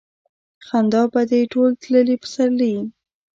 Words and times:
خندا 0.65 1.03
به 1.13 1.21
دې 1.29 1.41
ټول 1.51 1.69
تللي 1.81 2.15
پسرلي 2.21 2.73